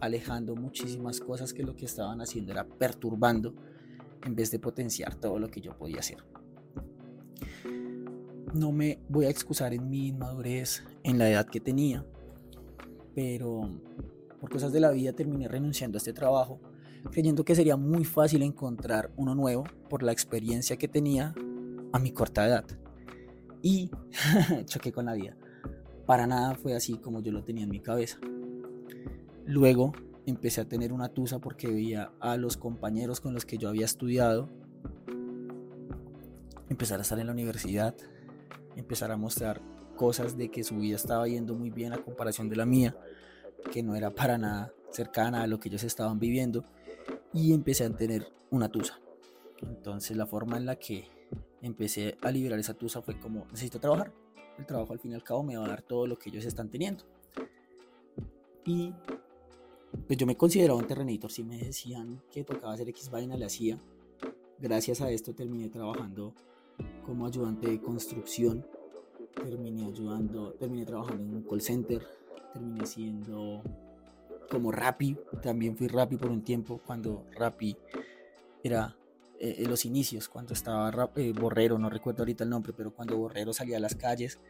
alejando 0.00 0.56
muchísimas 0.56 1.20
cosas 1.20 1.52
que 1.52 1.62
lo 1.62 1.76
que 1.76 1.84
estaban 1.84 2.20
haciendo 2.20 2.52
era 2.52 2.64
perturbando 2.64 3.54
en 4.24 4.34
vez 4.34 4.50
de 4.50 4.58
potenciar 4.58 5.14
todo 5.14 5.38
lo 5.38 5.48
que 5.48 5.60
yo 5.60 5.76
podía 5.76 6.00
hacer. 6.00 6.18
No 8.54 8.72
me 8.72 8.98
voy 9.08 9.26
a 9.26 9.30
excusar 9.30 9.74
en 9.74 9.88
mi 9.88 10.08
inmadurez, 10.08 10.82
en 11.02 11.18
la 11.18 11.28
edad 11.28 11.46
que 11.46 11.60
tenía, 11.60 12.04
pero 13.14 13.68
por 14.40 14.50
cosas 14.50 14.72
de 14.72 14.80
la 14.80 14.90
vida 14.90 15.12
terminé 15.12 15.46
renunciando 15.46 15.96
a 15.96 15.98
este 15.98 16.12
trabajo, 16.12 16.60
creyendo 17.10 17.44
que 17.44 17.54
sería 17.54 17.76
muy 17.76 18.04
fácil 18.04 18.42
encontrar 18.42 19.12
uno 19.16 19.34
nuevo 19.34 19.64
por 19.88 20.02
la 20.02 20.12
experiencia 20.12 20.76
que 20.76 20.88
tenía 20.88 21.34
a 21.92 21.98
mi 21.98 22.10
corta 22.10 22.46
edad. 22.46 22.64
Y 23.66 23.90
choqué 24.66 24.92
con 24.92 25.06
la 25.06 25.14
vida. 25.14 25.36
Para 26.06 26.28
nada 26.28 26.54
fue 26.54 26.76
así 26.76 26.98
como 26.98 27.20
yo 27.20 27.32
lo 27.32 27.42
tenía 27.42 27.64
en 27.64 27.70
mi 27.70 27.80
cabeza. 27.80 28.20
Luego 29.44 29.92
empecé 30.24 30.60
a 30.60 30.68
tener 30.68 30.92
una 30.92 31.08
tusa 31.08 31.40
porque 31.40 31.66
veía 31.66 32.12
a 32.20 32.36
los 32.36 32.56
compañeros 32.56 33.20
con 33.20 33.34
los 33.34 33.44
que 33.44 33.58
yo 33.58 33.68
había 33.68 33.84
estudiado 33.84 34.48
empezar 36.68 37.00
a 37.00 37.02
estar 37.02 37.18
en 37.18 37.26
la 37.26 37.32
universidad, 37.32 37.96
empezar 38.76 39.10
a 39.10 39.16
mostrar 39.16 39.60
cosas 39.96 40.36
de 40.36 40.48
que 40.48 40.62
su 40.62 40.76
vida 40.76 40.94
estaba 40.94 41.26
yendo 41.26 41.56
muy 41.56 41.70
bien 41.70 41.92
a 41.92 41.98
comparación 41.98 42.48
de 42.48 42.54
la 42.54 42.66
mía, 42.66 42.96
que 43.72 43.82
no 43.82 43.96
era 43.96 44.14
para 44.14 44.38
nada 44.38 44.72
cercana 44.92 45.42
a 45.42 45.48
lo 45.48 45.58
que 45.58 45.70
ellos 45.70 45.82
estaban 45.82 46.20
viviendo, 46.20 46.64
y 47.32 47.52
empecé 47.52 47.84
a 47.84 47.90
tener 47.90 48.28
una 48.48 48.68
tusa. 48.68 49.00
Entonces 49.60 50.16
la 50.16 50.26
forma 50.26 50.56
en 50.56 50.66
la 50.66 50.76
que 50.76 51.15
empecé 51.66 52.16
a 52.22 52.30
liberar 52.30 52.58
esa 52.58 52.74
tusa 52.74 53.02
fue 53.02 53.18
como, 53.18 53.46
necesito 53.50 53.78
trabajar. 53.78 54.12
El 54.58 54.66
trabajo 54.66 54.92
al 54.92 54.98
fin 54.98 55.12
y 55.12 55.14
al 55.14 55.22
cabo 55.22 55.42
me 55.42 55.56
va 55.56 55.66
a 55.66 55.68
dar 55.68 55.82
todo 55.82 56.06
lo 56.06 56.18
que 56.18 56.30
ellos 56.30 56.44
están 56.44 56.70
teniendo. 56.70 57.04
Y 58.64 58.92
pues 60.06 60.18
yo 60.18 60.26
me 60.26 60.36
consideraba 60.36 60.78
un 60.78 60.86
terrenator, 60.86 61.30
si 61.30 61.44
me 61.44 61.58
decían 61.58 62.22
que 62.30 62.44
tocaba 62.44 62.72
hacer 62.72 62.88
X 62.88 63.10
vaina, 63.10 63.36
le 63.36 63.44
hacía. 63.44 63.78
Gracias 64.58 65.00
a 65.00 65.10
esto 65.10 65.34
terminé 65.34 65.68
trabajando 65.68 66.34
como 67.04 67.26
ayudante 67.26 67.68
de 67.68 67.80
construcción, 67.80 68.66
terminé 69.34 69.86
ayudando, 69.86 70.52
terminé 70.54 70.86
trabajando 70.86 71.22
en 71.22 71.34
un 71.36 71.42
call 71.42 71.60
center, 71.60 72.06
terminé 72.52 72.86
siendo 72.86 73.62
como 74.50 74.72
Rappi, 74.72 75.16
también 75.42 75.76
fui 75.76 75.88
Rappi 75.88 76.16
por 76.16 76.30
un 76.30 76.42
tiempo 76.42 76.80
cuando 76.84 77.26
Rappi 77.36 77.76
era 78.62 78.96
eh, 79.38 79.56
en 79.58 79.70
los 79.70 79.84
inicios, 79.84 80.28
cuando 80.28 80.54
estaba 80.54 81.10
eh, 81.16 81.32
Borrero, 81.32 81.78
no 81.78 81.90
recuerdo 81.90 82.22
ahorita 82.22 82.44
el 82.44 82.50
nombre, 82.50 82.72
pero 82.76 82.94
cuando 82.94 83.16
Borrero 83.16 83.52
salía 83.52 83.76
a 83.76 83.80
las 83.80 83.94
calles 83.94 84.40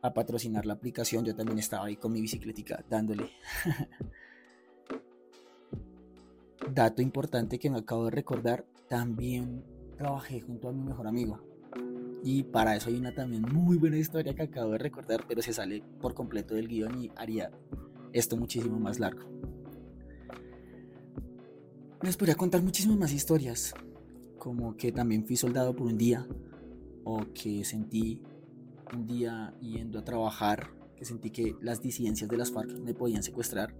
a 0.00 0.12
patrocinar 0.12 0.66
la 0.66 0.74
aplicación, 0.74 1.24
yo 1.24 1.34
también 1.34 1.58
estaba 1.58 1.86
ahí 1.86 1.96
con 1.96 2.12
mi 2.12 2.20
bicicletica 2.20 2.84
dándole. 2.88 3.30
Dato 6.72 7.02
importante 7.02 7.58
que 7.58 7.70
me 7.70 7.78
acabo 7.78 8.06
de 8.06 8.12
recordar, 8.12 8.64
también 8.88 9.64
trabajé 9.96 10.40
junto 10.40 10.68
a 10.68 10.72
mi 10.72 10.82
mejor 10.82 11.06
amigo. 11.06 11.40
Y 12.24 12.44
para 12.44 12.76
eso 12.76 12.88
hay 12.88 12.96
una 12.96 13.14
también 13.14 13.42
muy 13.42 13.76
buena 13.76 13.98
historia 13.98 14.34
que 14.34 14.42
acabo 14.42 14.72
de 14.72 14.78
recordar, 14.78 15.24
pero 15.26 15.42
se 15.42 15.52
sale 15.52 15.82
por 16.00 16.14
completo 16.14 16.54
del 16.54 16.68
guion 16.68 17.02
y 17.02 17.10
haría 17.16 17.50
esto 18.12 18.36
muchísimo 18.36 18.78
más 18.78 19.00
largo. 19.00 19.22
Les 22.02 22.16
podría 22.16 22.34
contar 22.34 22.62
muchísimas 22.62 22.98
más 22.98 23.12
historias, 23.12 23.74
como 24.42 24.76
que 24.76 24.90
también 24.90 25.24
fui 25.24 25.36
soldado 25.36 25.76
por 25.76 25.86
un 25.86 25.96
día, 25.96 26.26
o 27.04 27.20
que 27.32 27.64
sentí 27.64 28.20
un 28.92 29.06
día 29.06 29.54
yendo 29.60 30.00
a 30.00 30.04
trabajar, 30.04 30.72
que 30.96 31.04
sentí 31.04 31.30
que 31.30 31.54
las 31.60 31.80
disidencias 31.80 32.28
de 32.28 32.36
las 32.36 32.50
FARC 32.50 32.76
me 32.80 32.92
podían 32.92 33.22
secuestrar 33.22 33.72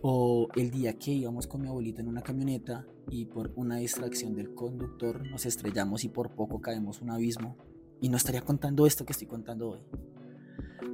o 0.00 0.48
el 0.56 0.70
día 0.70 0.98
que 0.98 1.10
íbamos 1.10 1.46
con 1.46 1.60
mi 1.60 1.68
abuelita 1.68 2.00
en 2.00 2.08
una 2.08 2.22
camioneta 2.22 2.86
y 3.10 3.26
por 3.26 3.52
una 3.56 3.76
distracción 3.76 4.34
del 4.34 4.54
conductor 4.54 5.28
nos 5.28 5.44
estrellamos 5.44 6.02
y 6.04 6.08
por 6.08 6.30
poco 6.34 6.62
caemos 6.62 7.02
un 7.02 7.10
abismo. 7.10 7.58
Y 8.00 8.08
no 8.08 8.16
estaría 8.16 8.40
contando 8.40 8.86
esto 8.86 9.04
que 9.04 9.12
estoy 9.12 9.26
contando 9.26 9.72
hoy. 9.72 9.80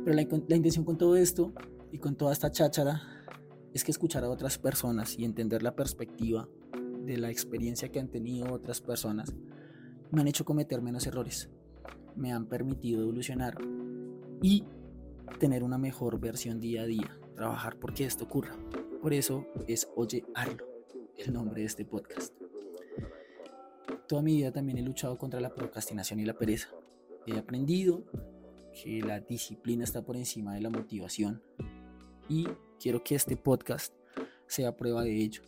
Pero 0.04 0.16
la, 0.16 0.26
la 0.48 0.56
intención 0.56 0.84
con 0.84 0.98
todo 0.98 1.14
esto 1.14 1.52
y 1.92 1.98
con 1.98 2.16
toda 2.16 2.32
esta 2.32 2.50
cháchara 2.50 3.02
es 3.72 3.84
que 3.84 3.92
escuchar 3.92 4.24
a 4.24 4.30
otras 4.30 4.58
personas 4.58 5.16
y 5.16 5.24
entender 5.24 5.62
la 5.62 5.76
perspectiva 5.76 6.48
de 7.06 7.16
la 7.16 7.30
experiencia 7.30 7.90
que 7.90 8.00
han 8.00 8.08
tenido 8.08 8.52
otras 8.52 8.80
personas 8.80 9.32
me 10.10 10.20
han 10.20 10.28
hecho 10.28 10.44
cometer 10.44 10.82
menos 10.82 11.06
errores, 11.06 11.48
me 12.16 12.32
han 12.32 12.46
permitido 12.46 13.02
evolucionar 13.02 13.56
y 14.42 14.64
tener 15.38 15.62
una 15.62 15.78
mejor 15.78 16.18
versión 16.20 16.60
día 16.60 16.82
a 16.82 16.86
día, 16.86 17.18
trabajar 17.34 17.78
porque 17.78 18.04
esto 18.04 18.24
ocurra. 18.24 18.56
Por 19.02 19.12
eso 19.12 19.46
es 19.66 19.88
Oye 19.96 20.24
Arlo, 20.34 20.66
el 21.16 21.32
nombre 21.32 21.60
de 21.60 21.66
este 21.66 21.84
podcast. 21.84 22.34
Toda 24.08 24.22
mi 24.22 24.36
vida 24.36 24.52
también 24.52 24.78
he 24.78 24.82
luchado 24.82 25.18
contra 25.18 25.40
la 25.40 25.54
procrastinación 25.54 26.20
y 26.20 26.24
la 26.24 26.34
pereza. 26.34 26.68
He 27.26 27.36
aprendido 27.36 28.04
que 28.72 29.00
la 29.00 29.20
disciplina 29.20 29.84
está 29.84 30.02
por 30.02 30.16
encima 30.16 30.54
de 30.54 30.60
la 30.60 30.70
motivación 30.70 31.42
y 32.28 32.46
quiero 32.80 33.02
que 33.02 33.16
este 33.16 33.36
podcast 33.36 33.92
sea 34.46 34.76
prueba 34.76 35.02
de 35.02 35.16
ello. 35.16 35.42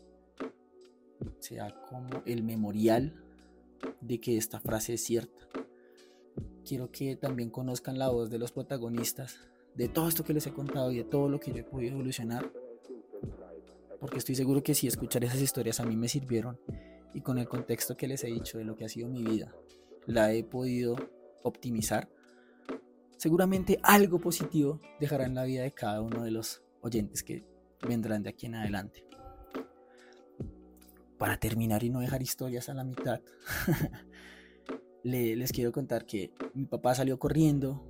Sea 1.39 1.75
como 1.89 2.23
el 2.27 2.43
memorial 2.43 3.23
de 4.01 4.21
que 4.21 4.37
esta 4.37 4.61
frase 4.61 4.95
es 4.95 5.05
cierta. 5.05 5.49
Quiero 6.65 6.91
que 6.91 7.17
también 7.17 7.51
conozcan 7.51 7.99
la 7.99 8.09
voz 8.09 8.31
de 8.31 8.39
los 8.39 8.53
protagonistas 8.53 9.39
de 9.75 9.89
todo 9.89 10.09
esto 10.09 10.25
que 10.25 10.35
les 10.35 10.47
he 10.47 10.53
contado 10.53 10.91
y 10.91 10.97
de 10.99 11.05
todo 11.05 11.29
lo 11.29 11.39
que 11.39 11.53
yo 11.53 11.59
he 11.59 11.65
podido 11.65 11.95
evolucionar. 11.95 12.51
Porque 14.01 14.19
estoy 14.19 14.35
seguro 14.35 14.63
que 14.63 14.75
si 14.75 14.87
escuchar 14.87 15.25
esas 15.25 15.41
historias 15.41 15.81
a 15.81 15.85
mí 15.85 15.97
me 15.97 16.09
sirvieron 16.09 16.59
y 17.15 17.21
con 17.21 17.39
el 17.39 17.49
contexto 17.49 17.97
que 17.97 18.09
les 18.09 18.23
he 18.25 18.29
dicho 18.29 18.59
de 18.59 18.65
lo 18.65 18.77
que 18.77 18.85
ha 18.85 18.89
sido 18.89 19.09
mi 19.09 19.23
vida, 19.23 19.55
la 20.07 20.33
he 20.33 20.45
podido 20.45 20.97
optimizar, 21.43 22.09
seguramente 23.17 23.79
algo 23.83 24.21
positivo 24.21 24.81
dejará 25.01 25.27
en 25.27 25.35
la 25.35 25.45
vida 25.45 25.63
de 25.63 25.73
cada 25.73 26.01
uno 26.03 26.23
de 26.23 26.31
los 26.31 26.63
oyentes 26.81 27.23
que 27.23 27.45
vendrán 27.87 28.23
de 28.23 28.31
aquí 28.31 28.47
en 28.47 28.57
adelante. 28.57 29.08
Para 31.19 31.39
terminar 31.39 31.83
y 31.83 31.91
no 31.91 32.01
dejar 32.01 32.23
historias 32.23 32.69
a 32.69 32.75
la 32.75 32.85
mitad, 32.85 33.21
les 35.03 35.53
quiero 35.53 35.73
contar 35.73 36.07
que 36.07 36.33
mi 36.55 36.65
papá 36.65 36.95
salió 36.95 37.19
corriendo 37.19 37.85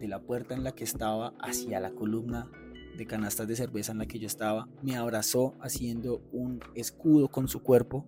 de 0.00 0.08
la 0.08 0.20
puerta 0.20 0.54
en 0.54 0.64
la 0.64 0.72
que 0.72 0.84
estaba 0.84 1.32
hacia 1.38 1.78
la 1.78 1.92
columna 1.92 2.50
de 2.96 3.06
canastas 3.06 3.48
de 3.48 3.56
cerveza 3.56 3.92
en 3.92 3.98
la 3.98 4.06
que 4.06 4.18
yo 4.18 4.26
estaba, 4.26 4.68
me 4.82 4.96
abrazó 4.96 5.54
haciendo 5.60 6.22
un 6.32 6.60
escudo 6.74 7.28
con 7.28 7.48
su 7.48 7.62
cuerpo, 7.62 8.04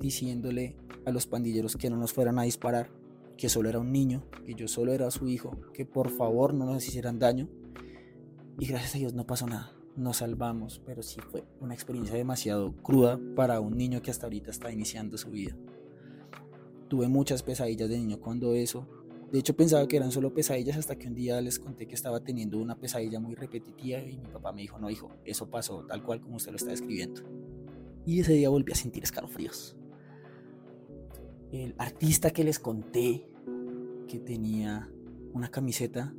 diciéndole 0.00 0.76
a 1.04 1.10
los 1.10 1.26
pandilleros 1.26 1.76
que 1.76 1.90
no 1.90 1.96
nos 1.96 2.12
fueran 2.12 2.38
a 2.38 2.42
disparar, 2.42 2.90
que 3.36 3.48
solo 3.48 3.68
era 3.68 3.78
un 3.78 3.92
niño, 3.92 4.24
que 4.44 4.54
yo 4.54 4.66
solo 4.66 4.92
era 4.92 5.10
su 5.10 5.28
hijo, 5.28 5.56
que 5.72 5.86
por 5.86 6.10
favor 6.10 6.54
no 6.54 6.64
nos 6.64 6.86
hicieran 6.86 7.18
daño. 7.18 7.48
Y 8.58 8.66
gracias 8.66 8.96
a 8.96 8.98
Dios 8.98 9.14
no 9.14 9.26
pasó 9.26 9.46
nada, 9.46 9.72
nos 9.98 10.18
salvamos, 10.18 10.80
pero 10.86 11.02
sí 11.02 11.20
fue 11.20 11.44
una 11.60 11.74
experiencia 11.74 12.14
demasiado 12.14 12.72
cruda 12.76 13.18
para 13.34 13.60
un 13.60 13.76
niño 13.76 14.00
que 14.00 14.10
hasta 14.10 14.26
ahorita 14.26 14.50
está 14.50 14.70
iniciando 14.70 15.18
su 15.18 15.30
vida. 15.30 15.56
Tuve 16.88 17.08
muchas 17.08 17.42
pesadillas 17.42 17.88
de 17.88 17.98
niño 17.98 18.20
cuando 18.20 18.54
eso 18.54 18.86
de 19.30 19.40
hecho 19.40 19.54
pensaba 19.54 19.86
que 19.86 19.96
eran 19.96 20.10
solo 20.10 20.32
pesadillas 20.32 20.78
hasta 20.78 20.96
que 20.96 21.06
un 21.06 21.14
día 21.14 21.38
les 21.42 21.58
conté 21.58 21.86
que 21.86 21.94
estaba 21.94 22.20
teniendo 22.20 22.58
una 22.58 22.76
pesadilla 22.76 23.20
muy 23.20 23.34
repetitiva 23.34 23.98
y 24.00 24.16
mi 24.16 24.28
papá 24.28 24.52
me 24.52 24.62
dijo, 24.62 24.78
no 24.78 24.88
hijo, 24.88 25.10
eso 25.24 25.50
pasó 25.50 25.84
tal 25.84 26.02
cual 26.02 26.22
como 26.22 26.36
usted 26.36 26.50
lo 26.52 26.56
está 26.56 26.70
describiendo. 26.70 27.20
Y 28.06 28.20
ese 28.20 28.32
día 28.32 28.48
volví 28.48 28.72
a 28.72 28.76
sentir 28.76 29.02
escalofríos. 29.02 29.76
El 31.52 31.74
artista 31.76 32.30
que 32.30 32.42
les 32.42 32.58
conté 32.58 33.28
que 34.06 34.18
tenía 34.18 34.90
una 35.34 35.50
camiseta 35.50 36.14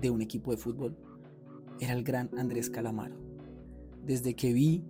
de 0.00 0.10
un 0.10 0.22
equipo 0.22 0.50
de 0.50 0.56
fútbol 0.56 0.96
era 1.80 1.92
el 1.92 2.04
gran 2.04 2.30
Andrés 2.38 2.70
Calamaro. 2.70 3.16
Desde 4.04 4.34
que 4.34 4.52
vi 4.52 4.84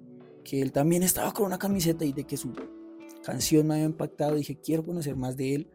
que 0.44 0.62
él 0.62 0.72
también 0.72 1.02
estaba 1.02 1.32
con 1.32 1.46
una 1.46 1.58
camiseta 1.58 2.04
y 2.04 2.12
de 2.12 2.24
que 2.24 2.36
su 2.36 2.52
canción 3.24 3.66
me 3.66 3.74
había 3.74 3.86
impactado, 3.86 4.36
dije, 4.36 4.58
quiero 4.60 4.84
conocer 4.84 5.16
más 5.16 5.36
de 5.36 5.54
él 5.54 5.70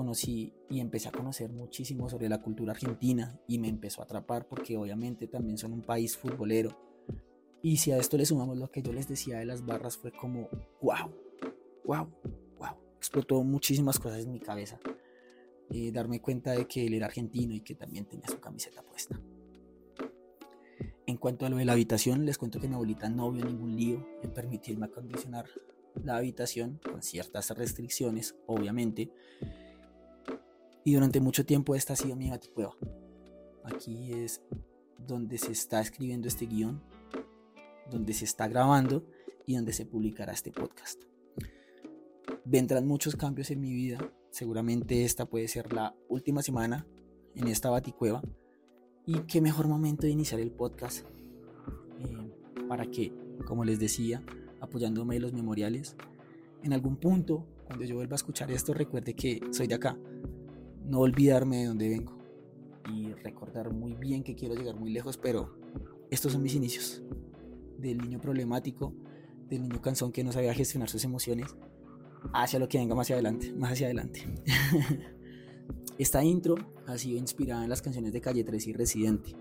conocí 0.00 0.54
y 0.68 0.80
empecé 0.80 1.08
a 1.08 1.12
conocer 1.12 1.50
muchísimo 1.50 2.08
sobre 2.08 2.28
la 2.28 2.40
cultura 2.40 2.72
argentina 2.72 3.38
y 3.46 3.58
me 3.58 3.68
empezó 3.68 4.00
a 4.00 4.04
atrapar 4.04 4.46
porque 4.48 4.76
obviamente 4.76 5.26
también 5.26 5.58
son 5.58 5.72
un 5.72 5.82
país 5.82 6.16
futbolero. 6.16 6.78
Y 7.62 7.76
si 7.76 7.92
a 7.92 7.98
esto 7.98 8.16
le 8.16 8.24
sumamos 8.24 8.56
lo 8.56 8.70
que 8.70 8.80
yo 8.82 8.92
les 8.92 9.08
decía 9.08 9.38
de 9.38 9.44
las 9.44 9.66
barras, 9.66 9.98
fue 9.98 10.12
como, 10.12 10.48
wow, 10.80 11.12
wow, 11.84 12.08
wow. 12.58 12.76
Explotó 12.96 13.42
muchísimas 13.42 13.98
cosas 13.98 14.24
en 14.24 14.32
mi 14.32 14.40
cabeza. 14.40 14.78
Eh, 15.70 15.92
darme 15.92 16.20
cuenta 16.20 16.52
de 16.52 16.66
que 16.66 16.86
él 16.86 16.94
era 16.94 17.06
argentino 17.06 17.54
y 17.54 17.60
que 17.60 17.74
también 17.74 18.06
tenía 18.06 18.26
su 18.28 18.40
camiseta 18.40 18.82
puesta. 18.82 19.20
En 21.10 21.16
cuanto 21.16 21.44
a 21.44 21.48
lo 21.48 21.56
de 21.56 21.64
la 21.64 21.72
habitación, 21.72 22.24
les 22.24 22.38
cuento 22.38 22.60
que 22.60 22.68
mi 22.68 22.74
abuelita 22.74 23.08
no 23.08 23.32
vio 23.32 23.44
ningún 23.44 23.74
lío 23.76 24.06
en 24.22 24.32
permitirme 24.32 24.86
acondicionar 24.86 25.44
la 26.04 26.16
habitación 26.16 26.78
con 26.88 27.02
ciertas 27.02 27.50
restricciones, 27.50 28.36
obviamente, 28.46 29.10
y 30.84 30.94
durante 30.94 31.20
mucho 31.20 31.44
tiempo 31.44 31.74
esta 31.74 31.94
ha 31.94 31.96
sido 31.96 32.14
mi 32.14 32.30
baticueva. 32.30 32.76
Aquí 33.64 34.12
es 34.12 34.40
donde 35.04 35.36
se 35.38 35.50
está 35.50 35.80
escribiendo 35.80 36.28
este 36.28 36.46
guion, 36.46 36.80
donde 37.90 38.14
se 38.14 38.24
está 38.24 38.46
grabando 38.46 39.04
y 39.46 39.56
donde 39.56 39.72
se 39.72 39.86
publicará 39.86 40.32
este 40.32 40.52
podcast. 40.52 41.02
Vendrán 42.44 42.86
muchos 42.86 43.16
cambios 43.16 43.50
en 43.50 43.60
mi 43.60 43.72
vida. 43.72 43.98
Seguramente 44.30 45.04
esta 45.04 45.26
puede 45.26 45.48
ser 45.48 45.72
la 45.72 45.92
última 46.08 46.40
semana 46.40 46.86
en 47.34 47.48
esta 47.48 47.68
baticueva. 47.68 48.22
Y 49.06 49.20
qué 49.20 49.40
mejor 49.40 49.66
momento 49.66 50.02
de 50.02 50.10
iniciar 50.10 50.40
el 50.40 50.50
podcast 50.50 51.06
eh, 51.98 52.66
para 52.68 52.86
que, 52.86 53.12
como 53.46 53.64
les 53.64 53.78
decía, 53.78 54.22
apoyándome 54.60 55.16
en 55.16 55.22
los 55.22 55.32
memoriales, 55.32 55.96
en 56.62 56.72
algún 56.72 56.96
punto, 56.96 57.46
cuando 57.64 57.84
yo 57.84 57.96
vuelva 57.96 58.14
a 58.14 58.16
escuchar 58.16 58.50
esto, 58.50 58.74
recuerde 58.74 59.14
que 59.14 59.40
soy 59.50 59.66
de 59.66 59.74
acá, 59.74 59.96
no 60.84 61.00
olvidarme 61.00 61.58
de 61.58 61.66
dónde 61.66 61.88
vengo 61.88 62.18
y 62.92 63.12
recordar 63.12 63.72
muy 63.72 63.94
bien 63.94 64.22
que 64.22 64.34
quiero 64.34 64.54
llegar 64.54 64.76
muy 64.76 64.90
lejos, 64.90 65.16
pero 65.16 65.56
estos 66.10 66.32
son 66.32 66.42
mis 66.42 66.54
inicios. 66.54 67.02
Del 67.78 67.98
niño 67.98 68.20
problemático, 68.20 68.92
del 69.48 69.62
niño 69.62 69.80
cansón 69.80 70.12
que 70.12 70.22
no 70.22 70.32
sabía 70.32 70.52
gestionar 70.52 70.88
sus 70.88 71.04
emociones, 71.04 71.56
hacia 72.32 72.58
lo 72.58 72.68
que 72.68 72.78
venga 72.78 72.94
más 72.94 73.06
hacia 73.06 73.16
adelante, 73.16 73.52
más 73.52 73.72
hacia 73.72 73.86
adelante. 73.86 74.26
Esta 76.00 76.24
intro 76.24 76.54
ha 76.86 76.96
sido 76.96 77.18
inspirada 77.18 77.62
en 77.62 77.68
las 77.68 77.82
canciones 77.82 78.14
de 78.14 78.22
Calle 78.22 78.42
3 78.42 78.68
y 78.68 78.72
Residente, 78.72 79.36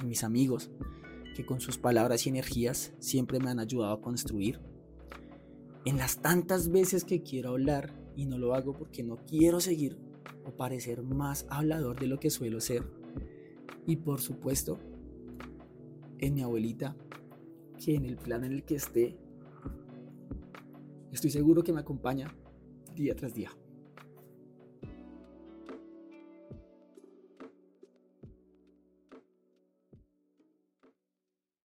en 0.00 0.08
mis 0.08 0.22
amigos, 0.22 0.70
que 1.34 1.44
con 1.44 1.60
sus 1.60 1.76
palabras 1.76 2.24
y 2.24 2.28
energías 2.28 2.92
siempre 3.00 3.40
me 3.40 3.50
han 3.50 3.58
ayudado 3.58 3.94
a 3.94 4.00
construir. 4.00 4.60
En 5.84 5.96
las 5.96 6.18
tantas 6.22 6.68
veces 6.68 7.02
que 7.02 7.24
quiero 7.24 7.50
hablar 7.50 7.92
y 8.14 8.26
no 8.26 8.38
lo 8.38 8.54
hago 8.54 8.74
porque 8.74 9.02
no 9.02 9.16
quiero 9.26 9.58
seguir 9.58 9.98
o 10.44 10.52
parecer 10.52 11.02
más 11.02 11.46
hablador 11.50 11.98
de 11.98 12.06
lo 12.06 12.20
que 12.20 12.30
suelo 12.30 12.60
ser. 12.60 12.84
Y 13.84 13.96
por 13.96 14.20
supuesto, 14.20 14.78
en 16.18 16.32
mi 16.32 16.42
abuelita, 16.42 16.94
que 17.84 17.96
en 17.96 18.04
el 18.04 18.18
plan 18.18 18.44
en 18.44 18.52
el 18.52 18.62
que 18.62 18.76
esté, 18.76 19.18
estoy 21.10 21.32
seguro 21.32 21.64
que 21.64 21.72
me 21.72 21.80
acompaña 21.80 22.32
día 22.94 23.16
tras 23.16 23.34
día. 23.34 23.50